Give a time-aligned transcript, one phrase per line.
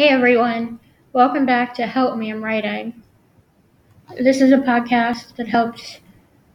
[0.00, 0.80] Hey everyone,
[1.12, 3.02] welcome back to Help Me I'm Writing.
[4.18, 6.00] This is a podcast that helps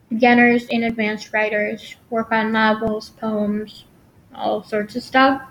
[0.10, 3.86] beginners and advanced writers work on novels, poems,
[4.34, 5.44] all sorts of stuff.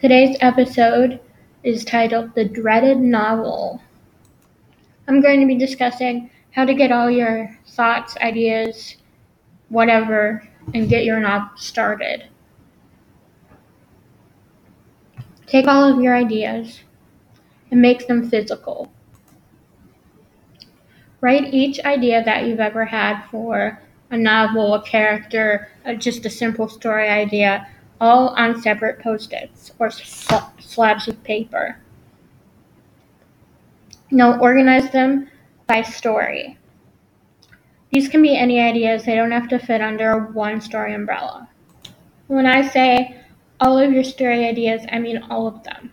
[0.00, 1.18] Today's episode
[1.64, 3.82] is titled The Dreaded Novel.
[5.08, 8.94] I'm going to be discussing how to get all your thoughts, ideas,
[9.70, 12.28] whatever, and get your novel started.
[15.46, 16.80] Take all of your ideas
[17.70, 18.90] and make them physical.
[21.20, 26.30] Write each idea that you've ever had for a novel, a character, uh, just a
[26.30, 27.66] simple story idea,
[28.00, 31.78] all on separate post its or sl- slabs of paper.
[34.10, 35.28] Now organize them
[35.66, 36.58] by story.
[37.90, 41.48] These can be any ideas, they don't have to fit under one story umbrella.
[42.26, 43.20] When I say
[43.60, 45.92] all of your story ideas, I mean all of them.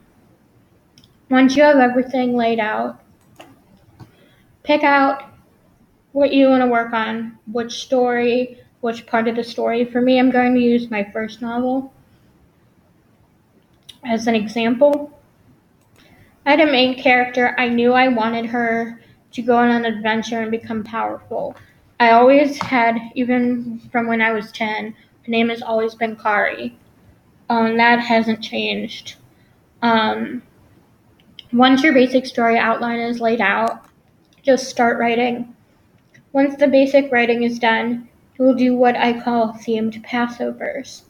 [1.30, 3.02] Once you have everything laid out,
[4.64, 5.24] pick out
[6.12, 9.86] what you want to work on, which story, which part of the story.
[9.86, 11.92] For me, I'm going to use my first novel
[14.06, 15.12] as an example.
[16.46, 17.56] I had a main character.
[17.58, 21.56] I knew I wanted her to go on an adventure and become powerful.
[22.00, 24.96] I always had, even from when I was 10, her
[25.28, 26.78] name has always been Kari.
[27.50, 29.16] Um, that hasn't changed.
[29.82, 30.42] Um,
[31.52, 33.86] once your basic story outline is laid out,
[34.42, 35.56] just start writing.
[36.32, 41.04] Once the basic writing is done, you'll do what I call themed passovers.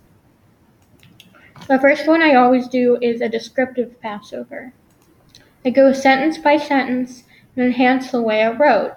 [1.68, 4.74] The first one I always do is a descriptive passover.
[5.64, 7.24] I go sentence by sentence
[7.56, 8.96] and enhance the way I wrote.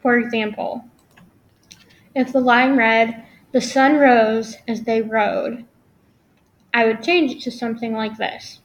[0.00, 0.84] For example,
[2.14, 5.64] if the line read, The sun rose as they rode,
[6.74, 8.60] I would change it to something like this.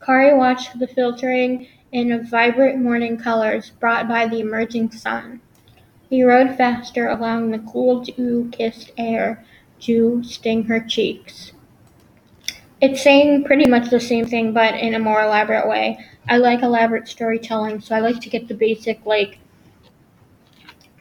[0.00, 5.40] Kari watched the filtering in of vibrant morning colors brought by the emerging sun.
[6.08, 9.44] He rode faster, allowing the cool dew-kissed air
[9.80, 11.52] to sting her cheeks.
[12.80, 15.98] It's saying pretty much the same thing, but in a more elaborate way.
[16.28, 19.38] I like elaborate storytelling, so I like to get the basic, like,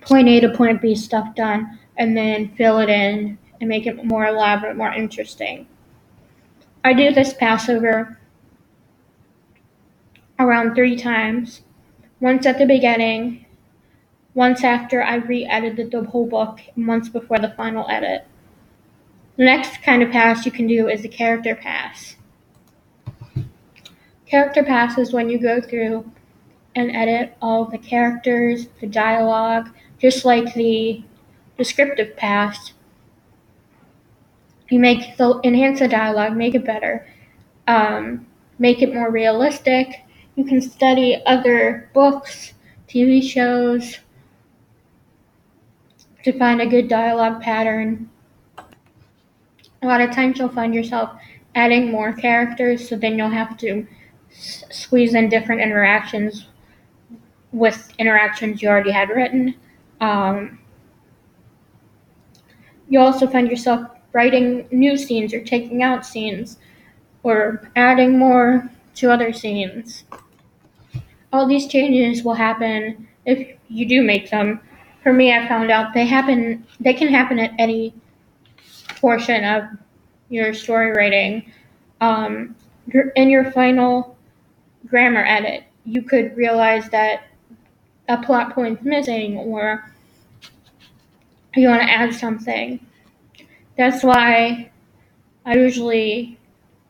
[0.02, 4.06] point A to point B stuff done, and then fill it in and make it
[4.06, 5.68] more elaborate, more interesting.
[6.84, 8.20] I do this passover
[10.40, 11.62] around three times.
[12.20, 13.46] Once at the beginning,
[14.34, 18.26] once after I re-edited the whole book, and once before the final edit.
[19.36, 22.16] The next kind of pass you can do is a character pass.
[24.28, 26.12] Character pass is when you go through
[26.76, 29.70] and edit all the characters, the dialogue,
[30.00, 31.04] just like the
[31.58, 32.74] descriptive pass,
[34.70, 37.08] you make the enhance the dialogue, make it better,
[37.68, 38.26] um,
[38.60, 40.04] make it more realistic.
[40.36, 42.54] You can study other books,
[42.88, 44.00] TV shows
[46.24, 48.10] to find a good dialogue pattern.
[49.82, 51.20] A lot of times you'll find yourself
[51.56, 53.88] adding more characters, so then you'll have to
[54.30, 56.46] s- squeeze in different interactions
[57.52, 59.56] with interactions you already had written.
[60.02, 60.60] Um,
[62.90, 66.58] you also find yourself writing new scenes or taking out scenes
[67.22, 70.06] or adding more to other scenes.
[71.32, 74.60] All these changes will happen if you do make them.
[75.04, 76.66] For me, I found out they happen.
[76.80, 77.94] They can happen at any
[78.96, 79.66] portion of
[80.30, 81.54] your story writing.
[82.02, 82.56] Um,
[83.16, 84.18] in your final
[84.88, 87.28] grammar edit, you could realize that
[88.10, 89.92] a plot point's missing, or
[91.56, 92.80] you want to add something.
[93.78, 94.72] That's why
[95.46, 96.40] I usually,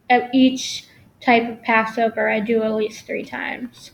[0.09, 0.86] at each
[1.22, 3.92] type of Passover, I do at least three times.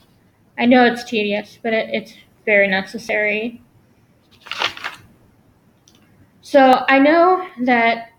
[0.58, 2.14] I know it's tedious, but it, it's
[2.46, 3.62] very necessary.
[6.42, 8.12] So I know that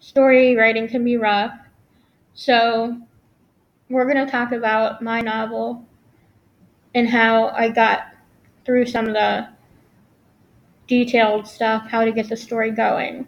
[0.00, 1.52] story writing can be rough.
[2.34, 3.00] So
[3.88, 5.86] we're going to talk about my novel
[6.94, 8.14] and how I got
[8.66, 9.48] through some of the
[10.86, 13.26] detailed stuff, how to get the story going.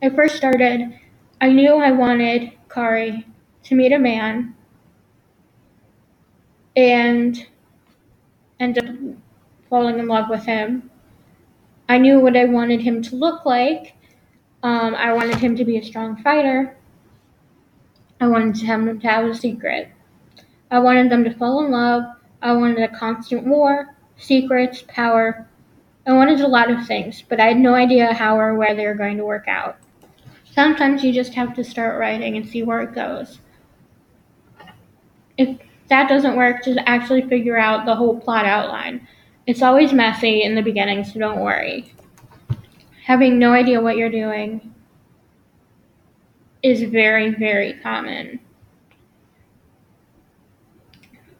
[0.00, 0.96] I first started,
[1.40, 3.26] I knew I wanted Kari
[3.64, 4.54] to meet a man
[6.76, 7.46] and
[8.60, 8.84] end up
[9.68, 10.88] falling in love with him.
[11.88, 13.94] I knew what I wanted him to look like.
[14.62, 16.76] Um, I wanted him to be a strong fighter.
[18.20, 19.88] I wanted him to have a secret.
[20.70, 22.04] I wanted them to fall in love.
[22.40, 25.48] I wanted a constant war, secrets, power.
[26.06, 28.86] I wanted a lot of things, but I had no idea how or where they
[28.86, 29.76] were going to work out.
[30.58, 33.38] Sometimes you just have to start writing and see where it goes.
[35.36, 35.56] if
[35.86, 39.06] that doesn't work, just actually figure out the whole plot outline.
[39.46, 41.94] It's always messy in the beginning, so don't worry.
[43.04, 44.74] Having no idea what you're doing
[46.64, 48.40] is very, very common.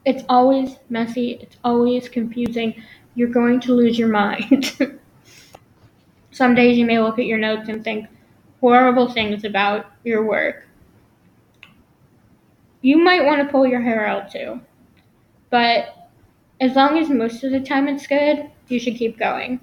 [0.04, 2.80] It's always messy, it's always confusing.
[3.16, 4.78] You're going to lose your mind.
[6.30, 8.06] Some days you may look at your notes and think
[8.60, 10.66] horrible things about your work.
[12.82, 14.60] You might want to pull your hair out too.
[15.50, 16.10] But
[16.60, 19.60] as long as most of the time it's good, you should keep going.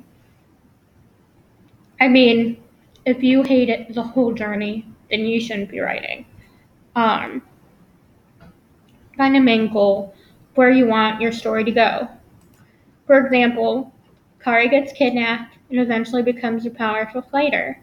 [2.00, 2.62] I mean,
[3.06, 6.26] if you hate it the whole journey, then you shouldn't be writing.
[6.96, 7.42] Um,
[9.18, 10.16] find a main goal
[10.56, 12.08] where you want your story to go.
[13.06, 13.94] For example,
[14.40, 17.82] Kari gets kidnapped and eventually becomes a powerful fighter.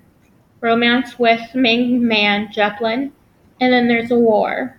[0.62, 3.12] Romance with main man, Zeppelin,
[3.60, 4.78] and then there's a war.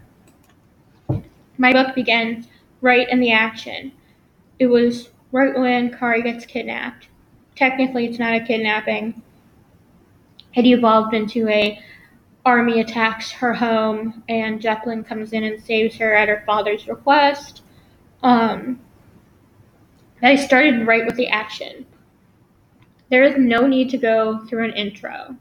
[1.57, 2.47] My book begins
[2.81, 3.91] right in the action.
[4.59, 7.09] It was right when Kari gets kidnapped.
[7.56, 9.21] Technically, it's not a kidnapping.
[10.56, 11.80] It evolved into a
[12.45, 17.62] army attacks her home, and Zeppelin comes in and saves her at her father's request.
[18.21, 18.80] Um,
[20.21, 21.85] I started right with the action.
[23.09, 25.35] There is no need to go through an intro.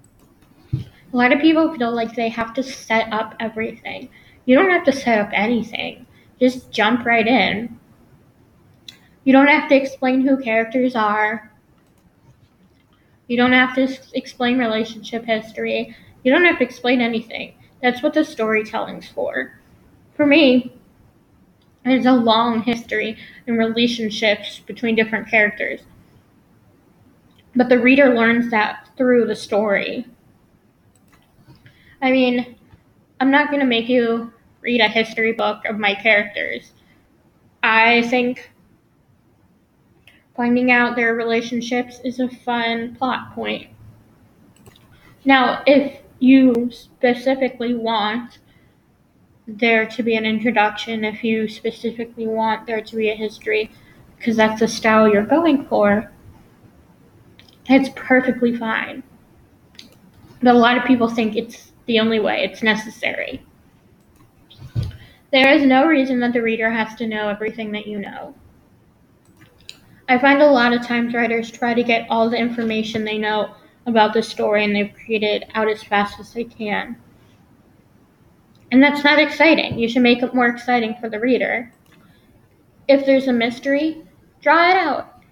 [1.13, 4.09] A lot of people feel like they have to set up everything.
[4.47, 6.07] You don't have to set up anything.
[6.41, 7.79] Just jump right in.
[9.25, 11.53] You don't have to explain who characters are.
[13.29, 15.95] You don't have to explain relationship history.
[16.25, 17.55] You don't have to explain anything.
[17.83, 19.59] That's what the storytelling's for.
[20.15, 20.73] For me,
[21.85, 25.81] there's a long history in relationships between different characters.
[27.55, 30.07] But the reader learns that through the story.
[32.03, 32.57] I mean,
[33.21, 36.73] I'm not going to make you read a history book of my characters.
[37.63, 38.51] I think
[40.37, 43.69] finding out their relationships is a fun plot point.
[45.25, 48.39] Now, if you specifically want
[49.47, 53.71] there to be an introduction, if you specifically want there to be a history,
[54.17, 56.11] because that's the style you're going for,
[57.67, 59.05] it's perfectly fine.
[60.43, 63.45] But a lot of people think it's the only way, it's necessary.
[65.33, 68.35] There is no reason that the reader has to know everything that you know.
[70.09, 73.55] I find a lot of times writers try to get all the information they know
[73.87, 76.97] about the story and they've created out as fast as they can.
[78.71, 79.79] And that's not exciting.
[79.79, 81.73] You should make it more exciting for the reader.
[82.89, 84.03] If there's a mystery,
[84.41, 85.23] draw it out.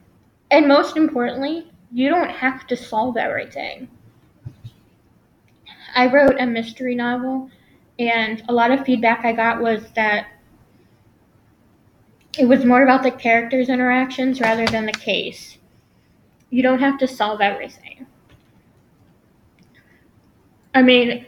[0.51, 3.89] And most importantly, you don't have to solve everything.
[5.95, 7.51] I wrote a mystery novel
[7.99, 10.27] and a lot of feedback I got was that
[12.39, 15.59] it was more about the characters' interactions rather than the case.
[16.49, 18.07] You don't have to solve everything.
[20.75, 21.27] I mean,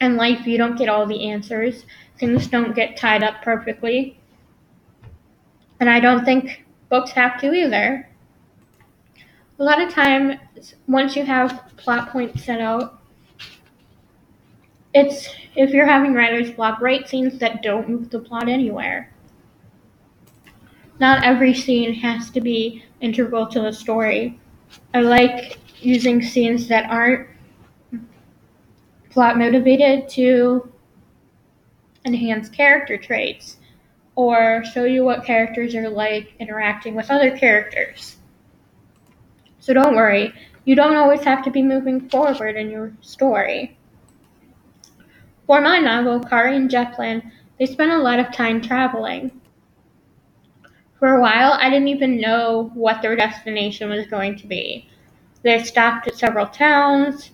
[0.00, 1.84] in life, you don't get all the answers.
[2.18, 4.18] Things don't get tied up perfectly.
[5.80, 8.08] And I don't think books have to either.
[9.58, 10.36] A lot of times,
[10.86, 12.97] once you have plot points set out,
[14.94, 19.12] it's if you're having writer's block, write scenes that don't move the plot anywhere.
[21.00, 24.38] Not every scene has to be integral to the story.
[24.94, 27.28] I like using scenes that aren't
[29.10, 30.72] plot motivated to
[32.04, 33.56] enhance character traits
[34.16, 38.16] or show you what characters are like interacting with other characters.
[39.60, 40.32] So don't worry,
[40.64, 43.77] you don't always have to be moving forward in your story.
[45.48, 49.40] For my novel, Kari and Zeppelin, they spent a lot of time traveling.
[50.98, 54.90] For a while, I didn't even know what their destination was going to be.
[55.42, 57.30] They stopped at several towns.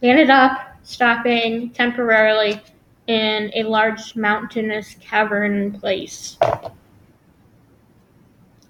[0.00, 2.60] They ended up stopping temporarily
[3.06, 6.36] in a large mountainous cavern place.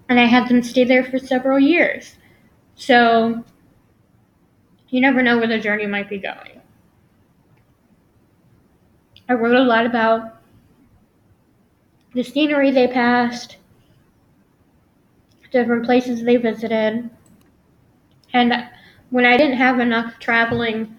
[0.09, 2.15] And I had them stay there for several years.
[2.77, 3.43] So
[4.91, 6.54] you never know where the journey might be going.
[9.29, 10.41] I wrote a lot about
[12.15, 13.57] the scenery they passed,
[15.51, 17.09] different places they visited,
[18.33, 18.69] and
[19.11, 20.99] when I didn't have enough traveling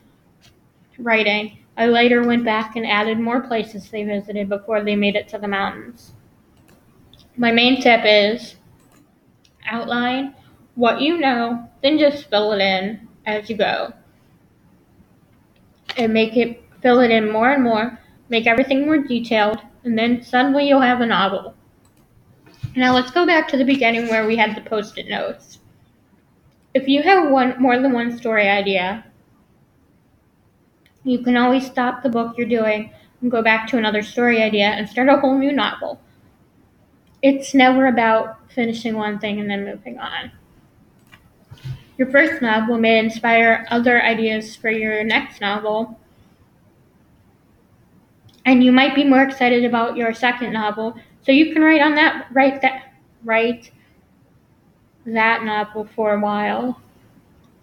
[0.98, 5.27] writing, I later went back and added more places they visited before they made it
[5.29, 6.13] to the mountains.
[7.38, 8.55] My main tip is
[9.67, 10.34] outline
[10.75, 13.94] what you know, then just fill it in as you go.
[15.98, 20.24] And make it fill it in more and more Make everything more detailed, and then
[20.24, 21.55] suddenly you'll have a novel.
[22.75, 25.60] Now let's go back to the beginning where we had the post-it notes.
[26.74, 29.05] If you have one more than one story idea,
[31.03, 32.91] you can always stop the book you're doing
[33.22, 36.01] and go back to another story idea and start a whole new novel.
[37.22, 40.32] It's never about finishing one thing and then moving on.
[41.98, 45.98] Your first novel may inspire other ideas for your next novel,
[48.46, 51.96] and you might be more excited about your second novel, so you can write on
[51.96, 53.72] that write that write
[55.06, 56.80] that novel for a while.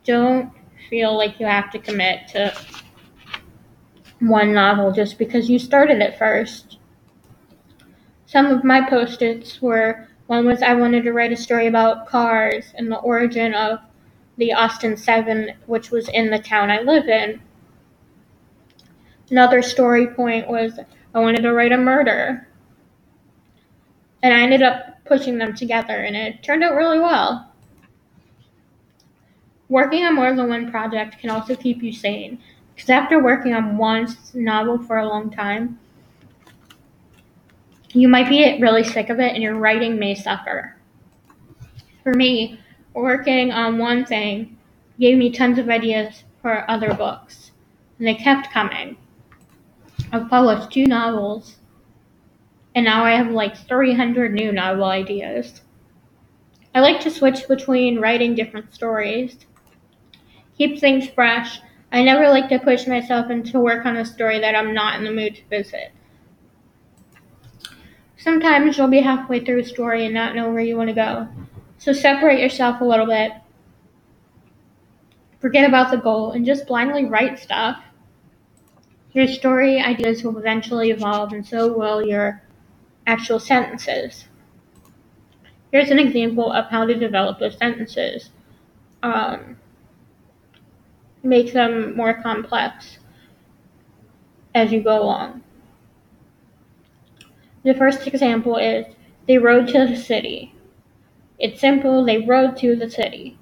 [0.04, 0.52] Don't
[0.90, 2.52] feel like you have to commit to
[4.18, 6.78] one novel just because you started it first.
[8.26, 12.06] Some of my post its were one was I wanted to write a story about
[12.06, 13.80] cars and the origin of
[14.38, 17.40] the Austin 7, which was in the town I live in.
[19.32, 20.78] Another story point was
[21.14, 22.46] I wanted to write a murder.
[24.22, 27.50] And I ended up pushing them together, and it turned out really well.
[29.70, 32.40] Working on more than one project can also keep you sane,
[32.74, 35.78] because after working on one novel for a long time,
[37.94, 40.76] you might be really sick of it and your writing may suffer.
[42.02, 42.60] For me,
[42.92, 44.58] working on one thing
[45.00, 47.52] gave me tons of ideas for other books,
[47.98, 48.98] and they kept coming.
[50.12, 51.56] I've published two novels,
[52.74, 55.62] and now I have like 300 new novel ideas.
[56.74, 59.38] I like to switch between writing different stories.
[60.58, 61.60] Keep things fresh.
[61.92, 65.04] I never like to push myself into work on a story that I'm not in
[65.04, 65.92] the mood to visit.
[68.18, 71.26] Sometimes you'll be halfway through a story and not know where you want to go.
[71.78, 73.32] So separate yourself a little bit.
[75.40, 77.82] Forget about the goal and just blindly write stuff.
[79.12, 82.42] Your story ideas will eventually evolve, and so will your
[83.06, 84.26] actual sentences.
[85.70, 88.30] Here's an example of how to develop those sentences.
[89.02, 89.56] Um,
[91.22, 92.98] make them more complex
[94.54, 95.42] as you go along.
[97.64, 98.86] The first example is
[99.26, 100.54] they rode to the city.
[101.38, 103.38] It's simple, they rode to the city.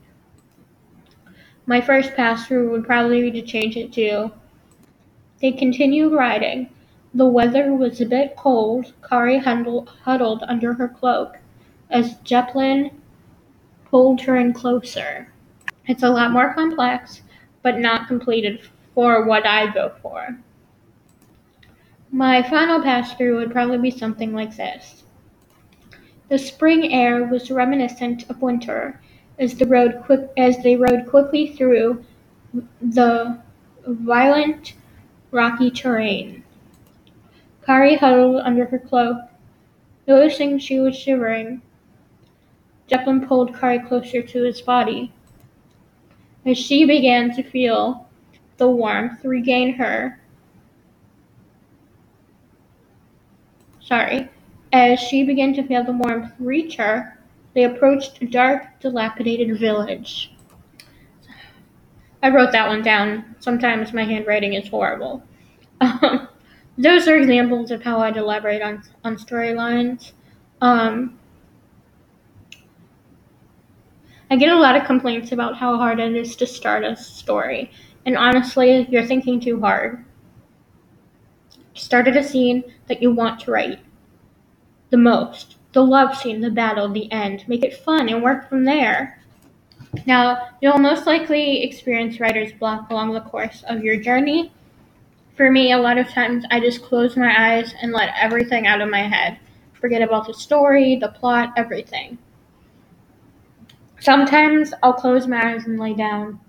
[1.66, 4.32] My first pass through would probably be to change it to
[5.40, 6.68] they continued riding.
[7.14, 8.92] The weather was a bit cold.
[9.08, 11.38] Kari huddled under her cloak
[11.90, 12.90] as Zeppelin
[13.86, 15.32] pulled her in closer.
[15.86, 17.22] It's a lot more complex,
[17.62, 18.60] but not completed
[18.94, 20.38] for what I go for.
[22.12, 25.04] My final pass through would probably be something like this.
[26.28, 29.00] The spring air was reminiscent of winter
[29.38, 32.04] as, the road quick, as they rode quickly through
[32.80, 33.38] the
[33.86, 34.74] violent
[35.30, 36.42] rocky terrain.
[37.64, 39.18] Kari huddled under her cloak.
[40.06, 41.62] Noticing she was shivering,
[42.88, 45.12] Zeppelin pulled Kari closer to his body.
[46.44, 48.08] As she began to feel
[48.56, 50.20] the warmth regain her,
[53.80, 54.28] sorry,
[54.72, 57.18] as she began to feel the warmth reach her,
[57.54, 60.32] they approached a dark, dilapidated village.
[62.22, 63.36] I wrote that one down.
[63.40, 65.22] Sometimes my handwriting is horrible.
[65.82, 66.28] Um,
[66.76, 70.12] those are examples of how I'd elaborate on, on storylines.
[70.60, 71.18] Um,
[74.30, 77.70] I get a lot of complaints about how hard it is to start a story.
[78.04, 80.04] And honestly, you're thinking too hard.
[81.74, 83.80] Start at a scene that you want to write
[84.90, 87.44] the most the love scene, the battle, the end.
[87.46, 89.19] Make it fun and work from there.
[90.06, 94.52] Now, you'll most likely experience writer's block along the course of your journey.
[95.36, 98.80] For me, a lot of times I just close my eyes and let everything out
[98.80, 99.38] of my head.
[99.72, 102.18] Forget about the story, the plot, everything.
[103.98, 106.40] Sometimes I'll close my eyes and lay down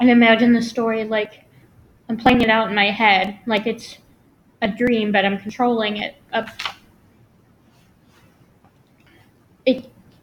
[0.00, 1.44] and imagine the story like
[2.08, 3.98] I'm playing it out in my head, like it's
[4.62, 6.16] a dream, but I'm controlling it.
[6.32, 6.50] A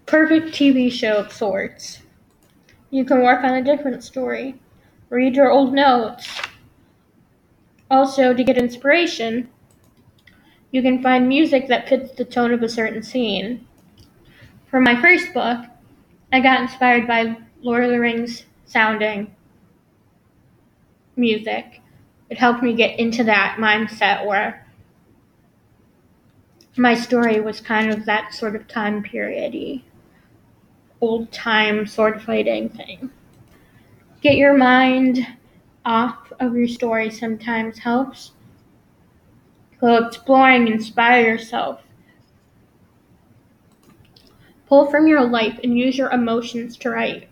[0.08, 2.02] perfect TV show of sorts.
[2.90, 4.56] You can work on a different story.
[5.10, 6.28] Read your old notes.
[7.92, 9.50] Also, to get inspiration,
[10.72, 13.66] you can find music that fits the tone of a certain scene.
[14.70, 15.60] For my first book,
[16.34, 19.34] I got inspired by Lord of the Rings sounding
[21.16, 21.82] music
[22.30, 24.66] it helped me get into that mindset where
[26.76, 29.86] my story was kind of that sort of time periody,
[31.02, 33.10] old time sword fighting thing.
[34.22, 35.26] Get your mind
[35.86, 38.32] off of your story sometimes helps.
[39.80, 41.82] Go exploring, inspire yourself.
[44.68, 47.30] Pull from your life and use your emotions to write.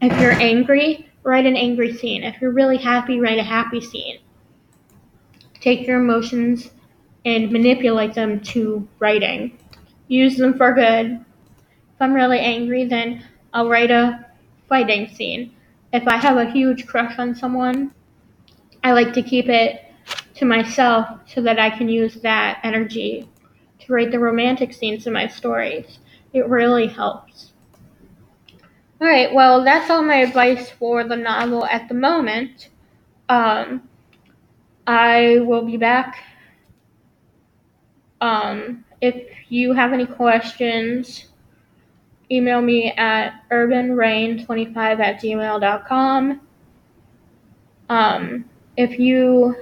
[0.00, 2.22] If you're angry, write an angry scene.
[2.22, 4.20] If you're really happy, write a happy scene.
[5.60, 6.70] Take your emotions
[7.24, 9.58] and manipulate them to writing.
[10.06, 11.24] Use them for good.
[11.98, 14.24] If I'm really angry, then I'll write a
[14.68, 15.52] fighting scene.
[15.92, 17.92] If I have a huge crush on someone,
[18.84, 19.82] I like to keep it
[20.36, 23.28] to myself so that I can use that energy
[23.80, 25.98] to write the romantic scenes in my stories.
[26.32, 27.50] It really helps.
[29.00, 32.68] All right, well, that's all my advice for the novel at the moment.
[33.28, 33.88] Um,
[34.86, 36.22] I will be back.
[38.20, 41.24] Um, if you have any questions,
[42.30, 46.40] email me at urbanrain25 at gmail.com.
[47.88, 48.44] Um,
[48.76, 49.56] if you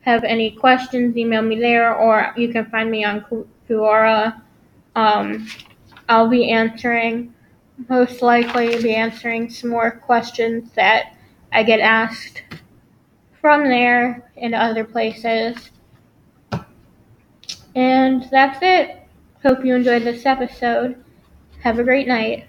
[0.00, 4.40] have any questions, email me there, or you can find me on Quora.
[4.96, 5.48] Um,
[6.08, 7.34] I'll be answering,
[7.88, 11.14] most likely, be answering some more questions that
[11.52, 12.42] I get asked
[13.40, 15.70] from there and other places.
[17.74, 18.98] And that's it.
[19.42, 21.02] Hope you enjoyed this episode.
[21.62, 22.46] Have a great night.